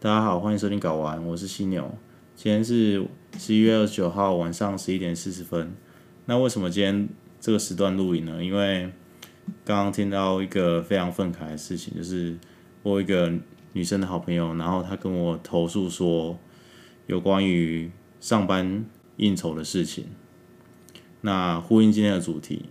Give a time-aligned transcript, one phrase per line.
[0.00, 1.92] 大家好，欢迎收听搞完，我是犀牛。
[2.36, 3.04] 今天是
[3.36, 5.74] 十一月二十九号晚上十一点四十分。
[6.26, 7.08] 那为什么今天
[7.40, 8.44] 这个时段录影呢？
[8.44, 8.92] 因为
[9.64, 12.38] 刚刚听到一个非常愤慨的事情，就是
[12.84, 13.32] 我有一个
[13.72, 16.38] 女生的好朋友，然后她跟我投诉说
[17.08, 17.90] 有关于
[18.20, 18.84] 上班
[19.16, 20.06] 应酬的事情。
[21.22, 22.66] 那呼应今天的主题，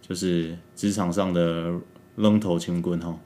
[0.00, 1.72] 就是职场上的
[2.16, 3.16] 扔头青棍哈。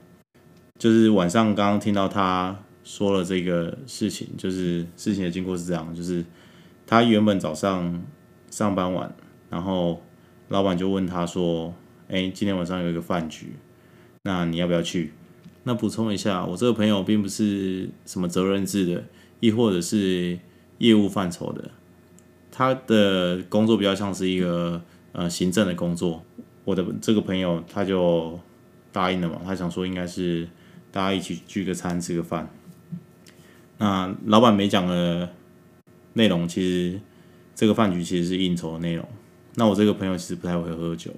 [0.79, 2.55] 就是晚上刚刚听到她
[2.89, 6.25] 说了这个事情，就是事情的经过是这样，就是
[6.87, 8.03] 他原本早上
[8.51, 9.15] 上班晚，
[9.51, 10.03] 然后
[10.49, 11.75] 老板就问他说
[12.09, 13.53] ：“哎，今天晚上有一个饭局，
[14.23, 15.13] 那你要不要去？”
[15.65, 19.05] 那补充一下，我这个朋友并不是什么责任制的，
[19.41, 20.39] 亦或者是
[20.79, 21.71] 业务范畴的，
[22.51, 24.81] 他的工作比较像是一个
[25.13, 26.25] 呃行政的工作。
[26.65, 28.41] 我的这个朋友他就
[28.91, 30.49] 答应了嘛，他想说应该是。
[30.91, 32.49] 大家一起聚个餐，吃个饭。
[33.79, 35.31] 那老板没讲的
[36.13, 37.01] 内容，其实
[37.55, 39.09] 这个饭局其实是应酬的内容。
[39.55, 41.11] 那我这个朋友其实不太会喝酒，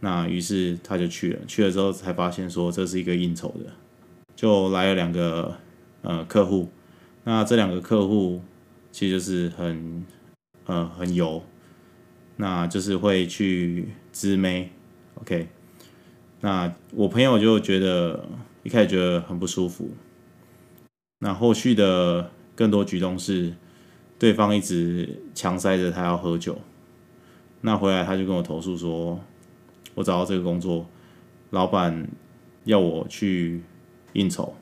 [0.00, 1.40] 那于是他就去了。
[1.46, 3.72] 去了之后才发现说这是一个应酬的，
[4.34, 5.56] 就来了两个
[6.02, 6.68] 呃客户。
[7.24, 8.42] 那这两个客户
[8.90, 10.04] 其实就是很
[10.66, 11.42] 呃很油，
[12.36, 14.70] 那就是会去滋妹。
[15.14, 15.48] OK，
[16.40, 18.24] 那我朋友就觉得。
[18.64, 19.90] 一开始觉得很不舒服，
[21.24, 23.54] 那后续的更多举动是，
[24.18, 26.58] 对方一直强塞着他要喝酒，
[27.60, 29.20] 那回来他就跟我投诉说，
[29.94, 30.84] 我找到这个工作，
[31.50, 32.08] 老板
[32.64, 33.62] 要我去
[34.14, 34.52] 应酬，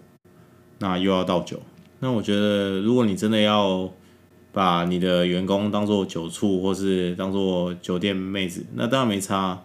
[0.80, 1.62] 那又要倒酒，
[1.98, 3.90] 那我觉得如果你真的要
[4.52, 9.64] 把你的员工当做酒醋或是当做酒店妹子，那当然没差，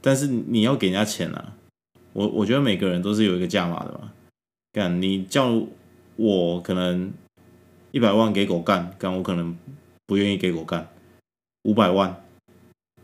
[0.00, 1.54] 但是你要给人家钱啊。
[2.12, 4.10] 我我觉得每个人都是有一个价码的嘛，
[4.72, 5.62] 干你叫
[6.20, 7.10] 我可能
[7.92, 9.56] 一百万给狗干，干我可能
[10.04, 10.86] 不愿意给狗干，
[11.62, 12.22] 五百万、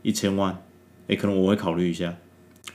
[0.02, 0.62] 一千万，
[1.08, 2.14] 哎，可能我会考虑一下。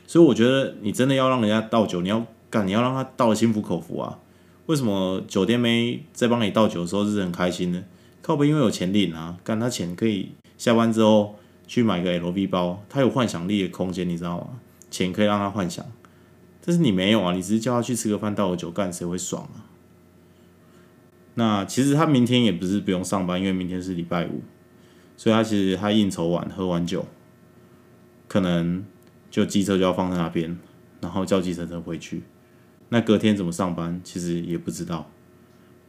[0.08, 4.18] 所以我觉得你真的要让人家倒酒，你要干，你要让他倒的心服口服啊。
[4.66, 7.84] 为什么酒店妹在帮你倒酒的时候是很开心的？
[8.24, 11.36] 靠不因为有钱领啊，干他钱可以下班之后
[11.68, 14.60] 去买个 LV 包，他有幻想力的空间，你知道吗？
[14.90, 15.86] 钱可以让他幻想。
[16.66, 19.70] 但是你没有啊，你只是叫他去吃个饭、倒个酒，干谁会爽啊？
[21.36, 24.42] 那其实他明天也不是不用上班，因为明天是礼拜五，
[25.16, 27.06] 所以他其实他应酬完、喝完酒，
[28.28, 28.86] 可能
[29.30, 30.60] 就机车就要放在那边，
[31.00, 32.24] 然后叫计程车回去。
[32.90, 35.10] 那隔天怎么上班，其实也不知道。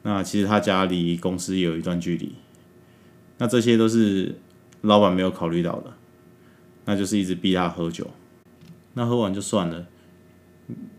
[0.03, 2.37] 那其实他家离公司有一段距离，
[3.39, 4.37] 那这些都是
[4.83, 5.93] 老板没有考虑到的，
[6.85, 8.09] 那就是一直逼他喝酒，
[8.95, 9.87] 那喝完就算了。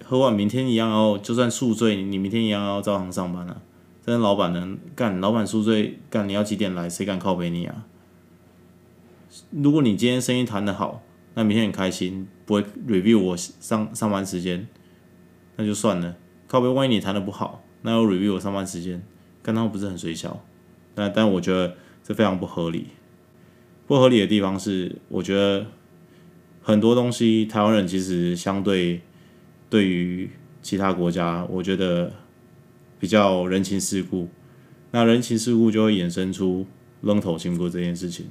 [0.03, 3.61] 喝完明天一样要，就算宿醉，你明天一样要照常上班啊。
[4.05, 6.89] 但是老板能干，老板宿醉干，你要几点来？
[6.89, 7.85] 谁敢靠背你啊？
[9.51, 11.01] 如果你今天生意谈得好，
[11.33, 14.67] 那明天很开心，不会 review 我上上班时间，
[15.55, 16.15] 那就算了。
[16.47, 19.01] 靠背，万一你谈的不好，那要 review 我上班时间，
[19.41, 20.43] 干他们不是很水小？
[20.93, 22.87] 但但我觉得这非常不合理。
[23.87, 25.65] 不合理的地方是，我觉得
[26.61, 29.01] 很多东西台湾人其实相对。
[29.69, 30.29] 对于
[30.61, 32.13] 其他国家，我觉得
[33.03, 34.29] 比较人情世故，
[34.91, 36.65] 那人情世故就会衍生出
[37.01, 38.27] 扔头轻过这件事情。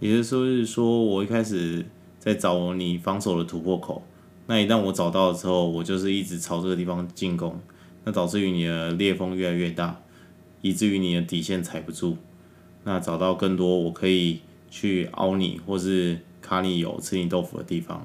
[0.00, 1.86] 也就是说，我一开始
[2.18, 4.02] 在找你防守的突破口，
[4.48, 7.56] 那一旦我找到了之后，我就是一直朝这个地方进攻，
[8.02, 10.02] 那导致于你的裂缝越来越大，
[10.60, 12.16] 以至于你的底线踩不住。
[12.82, 18.04] 那找到更多我可以去凹你，或是卡你油、吃你豆腐的地方。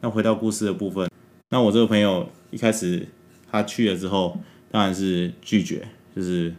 [0.00, 1.08] 那回到故事的部分。
[1.50, 3.06] 那我这个朋友一开始
[3.48, 4.36] 他去了之后，
[4.76, 6.54] 当然是拒绝，就是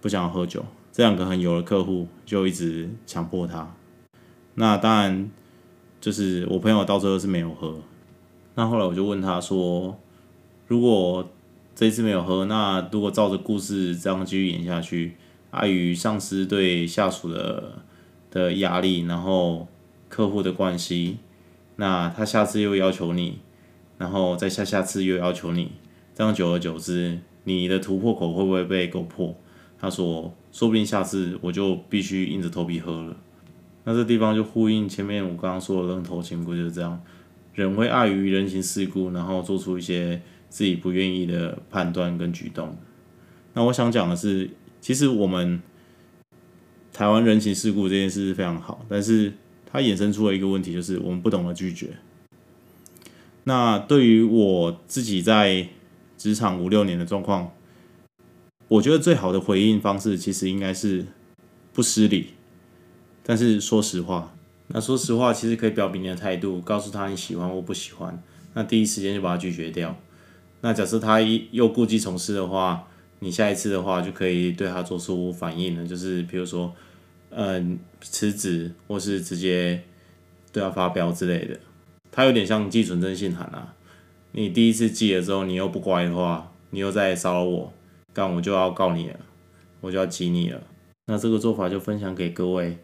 [0.00, 0.64] 不想喝酒。
[0.90, 3.76] 这两个很油的客户就一直强迫他。
[4.54, 5.30] 那当然
[6.00, 7.82] 就是我朋友到最后是没有喝。
[8.54, 10.00] 那后来我就问他说
[10.66, 11.30] ：“如果
[11.74, 15.16] 这次没有喝，那如果照着故事这样继续演下去，
[15.50, 17.82] 碍于上司对下属的
[18.30, 19.68] 的压力，然后
[20.08, 21.18] 客户的关系，
[21.76, 23.40] 那他下次又要求你。”
[24.00, 25.72] 然后再下下次又要求你，
[26.14, 29.36] 这样久而久之，你的突破口会不会被勾破？
[29.78, 33.16] 他说，说不定下次我就必须硬着头皮喝了。
[33.84, 37.02] 那这地方就呼应前面我刚刚说的扔头情故就是这样，
[37.54, 42.76] 人会碍于人情世故，然后做出一些自己不愿意的判断跟举动。
[43.54, 44.48] 那我想讲的是，
[44.80, 45.60] 其实我们
[46.92, 49.32] 台湾人情世故这件事是非常好，但是
[49.66, 51.88] 它衍生出了一个问题，就是我们不懂得拒绝。
[53.44, 55.66] 那对于我自己在
[56.22, 57.50] 职场五六年的状况，
[58.68, 61.04] 我觉得最好的回应方式其实应该是
[61.72, 62.34] 不失礼，
[63.24, 64.32] 但是说实话。
[64.68, 68.22] 那说实话，其实可以表明你的态度，告诉他你喜欢或不喜欢。
[68.54, 69.98] 那第一时间就把他拒绝掉。
[70.60, 72.86] 那假设他一又故技重施的话，
[73.18, 76.72] 你下一次的话就可以对他做出反应了，就是比如说，
[77.30, 79.82] 嗯，辞职或是直接
[80.52, 81.58] 对他发飙之类的。
[82.12, 83.74] 他有点像寄存真信函啊。
[84.32, 87.72] 你第一次寄了之后，你又不乖的话，你又在骚扰我，
[88.12, 89.16] 干我就要告你了，
[89.80, 90.60] 我就要挤你了。
[91.06, 92.78] 那这个做法就分享给各位。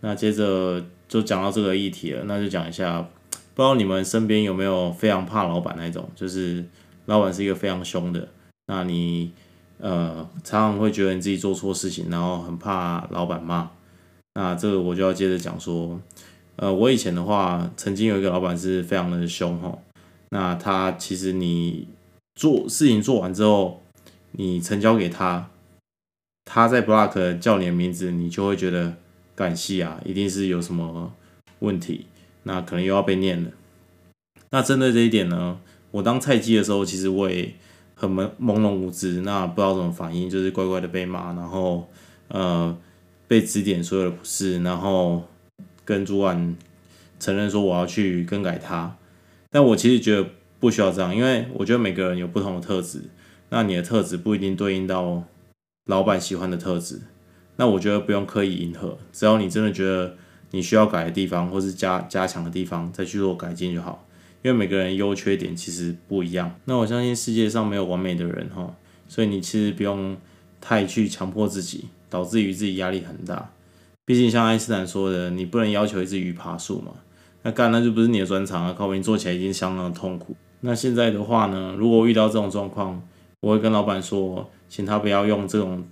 [0.00, 0.84] 那接着。
[1.10, 3.02] 就讲到这个议题了，那就讲一下，
[3.32, 6.64] 不知道你们身边有没有非常怕老板那种，就是
[7.06, 8.28] 老板是一个非常凶的，
[8.68, 9.32] 那你
[9.80, 13.68] 呃常常会觉得你自己做错事情，然后很怕老板骂。
[14.34, 16.00] 那这个我就要接着讲说，
[16.54, 19.76] 呃，我以前的话，曾经有一个老板是非常的凶哈，
[20.30, 21.86] 那他其实你
[22.34, 23.82] 做事情做完之后，
[24.32, 25.50] 你成交给他，
[26.44, 28.96] 他在 block 叫你的名字，你就会觉得。
[29.36, 31.14] 感谢啊，一定是有什么
[31.60, 32.04] 问题，
[32.42, 33.50] 那可能又要被念了。
[34.50, 35.58] 那针对这一点呢，
[35.92, 37.54] 我当菜鸡的时候，其实我也
[37.94, 41.88] 很懵朦胧无知，那不知道怎么反应，就是乖乖的被骂，然后
[42.28, 42.76] 呃
[43.26, 45.26] 被指点所有的不是，然后
[45.86, 46.54] 跟主管
[47.18, 48.94] 承认说我要去更改他。
[49.50, 50.26] 但我其实觉得
[50.58, 53.02] 不需要这样，因为我觉得每个人有不同的特质，
[53.48, 55.24] 那你的特质不一定对应到
[55.86, 57.00] 老板喜欢的特质。
[57.56, 60.16] 那我觉得不用刻意迎合，只要你真的觉得
[60.52, 64.06] 你需要改的地方，或是加加强的地方，再去做改进就好。
[64.42, 66.54] 因为每个人优缺点其实不一样。
[66.64, 68.74] 那我相信世界上没有完美的人哈，
[69.06, 70.16] 所以你其实不用
[70.60, 73.52] 太去强迫自己，导致于自己压力很大。
[74.06, 76.92] 毕竟像爱因斯坦说的，你不能要求一只鱼爬树嘛。
[77.42, 80.36] 那干那就不是你的专长啊，靠你做起来已经相当的痛苦。
[80.60, 83.02] 那现在的话呢，如果遇到这种状况，
[83.40, 85.84] 我会跟老板说，请他不要用这种。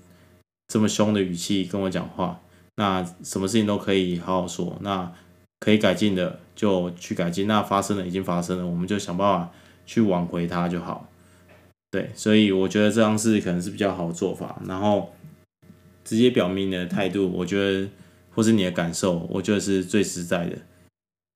[0.70, 2.42] 这么凶的语气跟我讲话，
[2.76, 5.10] 那什么事情都可以好好说，那
[5.60, 9.50] 可以改进的就去改进，那发生了已经发生了，我们就想办法
[9.86, 11.08] 去挽回它就好。
[11.90, 15.10] 对，所以我觉得这样是可能是比较好的做法，然后
[16.04, 17.88] 直接表明你的态度，我觉得
[18.34, 20.58] 或是你的感受，我觉得是最实在的。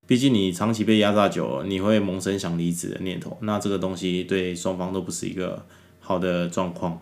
[0.05, 5.65] 毕竟你长期被压榨久了，你会萌生想离职的念头，那这个东西对双方都不是一个
[5.99, 7.01] 好的状况。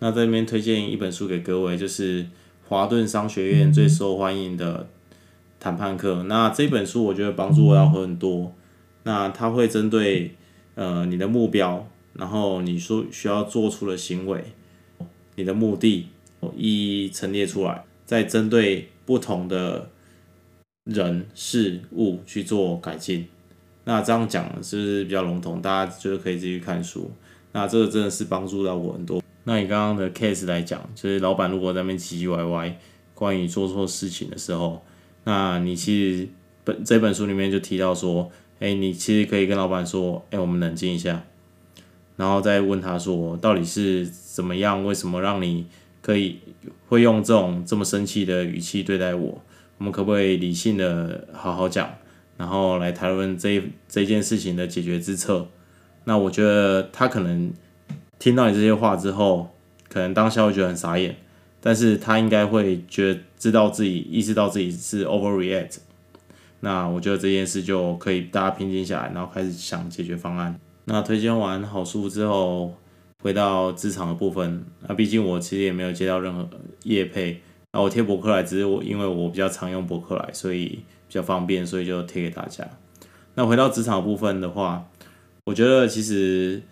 [0.00, 2.26] 那这边推荐一本书给各位，就是
[2.68, 4.88] 华顿商学院最受欢迎的
[5.58, 6.24] 谈判课。
[6.24, 8.52] 那这本书我觉得帮助我要很多。
[9.04, 10.34] 那它会针对
[10.74, 14.44] 呃你的目标，然后你说需要做出的行为，
[15.36, 16.08] 你的目的
[16.56, 19.90] 一一陈列出来，再针对不同的
[20.84, 23.26] 人事物去做改进。
[23.84, 25.60] 那这样讲是不是比较笼统？
[25.60, 27.10] 大家就是可以自己看书。
[27.52, 29.22] 那这个真的是帮助到我很多。
[29.44, 32.78] 那你刚刚的 case 来讲，就是老板如果在那边唧唧歪歪，
[33.14, 34.82] 关于做错事情的时候，
[35.24, 36.28] 那你其实
[36.64, 41.24] 本这本书里面就提到说，哎，你其实可以跟老板说，哎，我们冷静一下，
[42.16, 45.66] 然后再问他说，到底是怎么样，为什么让你
[46.00, 46.38] 可以
[46.88, 49.42] 会用这种这么生气的语气对待我？
[49.84, 51.90] 我们可不可以理性的好好讲，
[52.38, 55.46] 然后来谈论这这件事情的解决之策？
[56.04, 57.52] 那我觉得他可能。
[58.18, 59.50] 听到你这些话之后，
[59.88, 61.14] 可能当下会觉得很傻眼，
[61.60, 65.76] 但是他应该会觉得知道自己意识到自己是 overreact，
[66.60, 70.58] 那我觉得这件事就可以大家平静下来，然后开始想解决方案。
[70.86, 72.72] 那推荐完好书之后，
[73.20, 76.48] 回到职场的部分，那毕竟我其实也没有接到任何
[76.84, 77.42] 业配，
[77.74, 82.66] 那我贴博客来只是我因为我比较常用博客来，所以比较方便，所以就贴给大家。
[83.34, 84.88] 那回到职场部分的话，
[85.44, 86.62] 我觉得其实。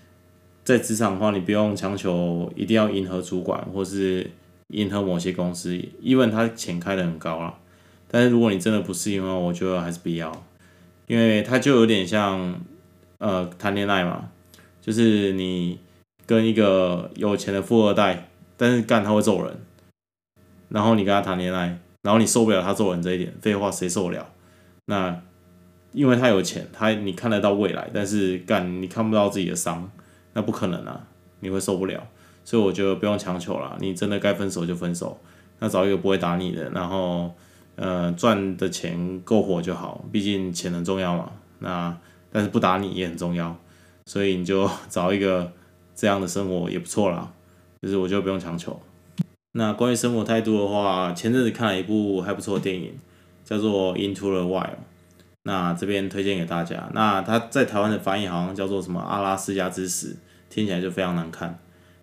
[0.64, 4.30] 在职场的话，你不用强求一定要迎合主管，或是
[4.68, 7.52] 迎合某些公司，因为他钱开的很高了。
[8.06, 10.30] 但是如果你真的不适应的话，我觉得还是不要，
[11.08, 12.60] 因为他就有点像
[13.18, 14.28] 呃谈恋爱嘛，
[14.80, 15.80] 就是你
[16.26, 19.56] 跟一个有钱的富二代，但是干他会揍人，
[20.72, 24.26] 然后你跟他谈恋爱，然后你受不了他做人这一点，废话谁受得了？
[24.86, 25.22] 那
[25.92, 29.90] 因为他有钱，他你看得到未来，但是干你看不到自己的伤。
[30.34, 30.98] 那不可能啊，
[31.40, 32.08] 你会受不了，
[32.42, 33.76] 所以我觉得不用强求了。
[33.80, 35.20] 你真的该分手就分手，
[35.58, 37.34] 那找一个不会打你的，然后
[37.76, 41.30] 呃赚的钱够活就好，毕竟钱很重要嘛。
[41.58, 41.94] 那
[42.30, 43.54] 但是不打你也很重要，
[44.06, 45.52] 所以你就找一个
[45.94, 47.30] 这样的生活也不错啦。
[47.82, 48.80] 就是我就不用强求。
[49.52, 52.98] 那关于生活态度的话，前阵子看了一部还不错的电影，
[53.44, 54.64] 叫做《Into the Wild》。
[55.42, 56.88] 那这边推荐给大家。
[56.94, 60.08] 那他在台湾的翻译好像叫做什么《阿拉斯加之死》，
[60.48, 61.58] 听起来就非常难看。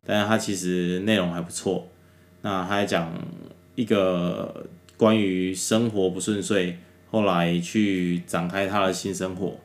[0.06, 1.88] 但是它其实内容还不错。
[2.41, 3.12] 那他还讲
[3.75, 4.65] 一个
[4.96, 6.77] 关于生活不顺遂，
[7.10, 9.56] 后来去展开他的新生活，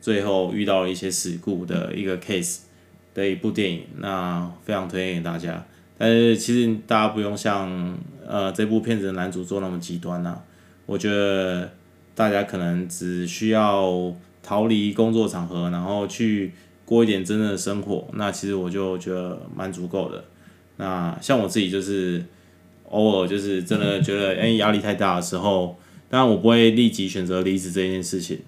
[0.00, 2.60] 最后遇到了一些事故的一个 case
[3.14, 5.66] 的一部电影，那非常推荐给大家。
[5.98, 10.38] 但是其实大家不用像呃这部片子的男主做那么极端呐，
[10.84, 11.70] 我觉得
[12.14, 16.52] 大家可能只需要逃离工作场合，然后去
[16.84, 20.22] 过一点真正的生活，那其实我就觉得蛮足够的。
[20.76, 22.22] 那像我自己就是
[22.90, 25.78] 偶尔就是真的觉得哎压力太大的时候，
[26.10, 28.38] 当然我不会立即选择离职这件事情，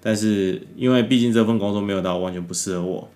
[0.00, 3.10] 但是因为毕竟这份工作没有到完全不适合我，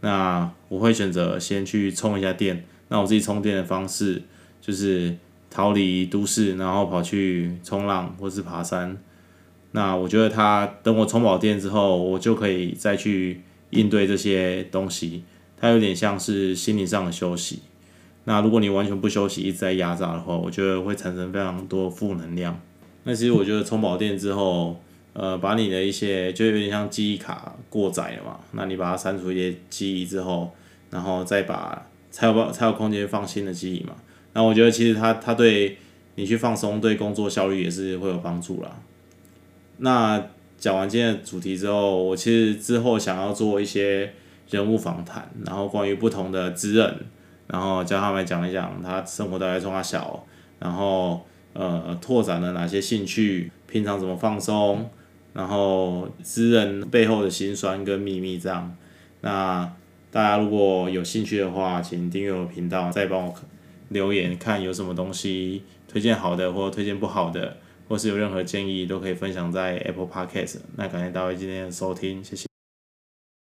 [0.00, 2.64] 那我会选择先去充一下电。
[2.88, 4.22] 那我自己充电的方式
[4.60, 5.16] 就是
[5.50, 8.96] 逃离都市，然后跑去冲浪或是爬山。
[9.72, 15.24] 那我觉得它等我充饱电之后，我就可以再去应对这些东西。
[15.60, 17.60] 它有点像是心理上的休息。
[18.24, 22.58] 那如果你完全不休息，一直在压榨的话，我觉得会产生非常多负能量。
[23.04, 24.80] 那其实我觉得充饱电之后，
[25.14, 28.38] 呃，把你的一些就有点像记忆卡过载了嘛。
[28.52, 30.52] 那你把它删除一些记忆之后，
[30.90, 33.94] 然后再把才有办才有空间放新的记忆嘛。
[34.32, 35.76] 那我觉得其实它它对
[36.14, 38.70] 你去放松，对工作效率也是会有帮助啦。
[39.78, 40.20] 那
[40.58, 44.12] 讲完今天的主题之后，我其实之后想要做一些
[44.50, 47.06] 人物访谈，然后关于不同的职人，
[47.46, 50.26] 然后叫他们讲一讲他生活大概从他小，
[50.58, 54.90] 然后呃拓展了哪些兴趣，平常怎么放松，
[55.32, 58.76] 然后职人背后的辛酸跟秘密这样。
[59.20, 59.72] 那
[60.10, 63.34] 大家如果有兴趣的话，请订阅我频道，再帮我
[63.90, 70.60] 留言看有什么东西推荐好的，或推荐不好的，或是有任何建议都可以分享在 Apple Podcast。
[70.76, 72.47] 那感谢大家今天的收听，谢谢。